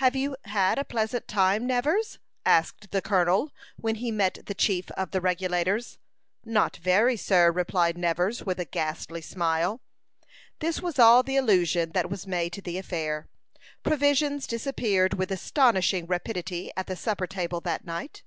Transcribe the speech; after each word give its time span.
"Have 0.00 0.16
you 0.16 0.34
had 0.46 0.78
a 0.78 0.82
pleasant 0.84 1.28
time, 1.28 1.66
Nevers?" 1.66 2.18
asked 2.46 2.90
the 2.90 3.02
colonel, 3.02 3.50
when 3.76 3.96
he 3.96 4.10
met 4.10 4.46
the 4.46 4.54
chief 4.54 4.90
of 4.92 5.10
the 5.10 5.20
Regulators. 5.20 5.98
"Not 6.42 6.78
very, 6.78 7.18
sir," 7.18 7.52
replied 7.52 7.98
Nevers, 7.98 8.42
with 8.42 8.58
a 8.58 8.64
ghastly 8.64 9.20
smile. 9.20 9.82
This 10.60 10.80
was 10.80 10.98
all 10.98 11.22
the 11.22 11.36
allusion 11.36 11.90
that 11.92 12.08
was 12.08 12.26
made 12.26 12.54
to 12.54 12.62
the 12.62 12.78
affair. 12.78 13.28
Provisions 13.82 14.46
disappeared 14.46 15.12
with 15.12 15.30
astonishing 15.30 16.06
rapidity 16.06 16.70
at 16.74 16.86
the 16.86 16.96
supper 16.96 17.26
table 17.26 17.60
that 17.60 17.84
night. 17.84 18.22